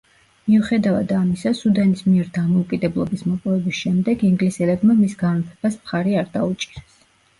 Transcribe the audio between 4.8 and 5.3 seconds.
მის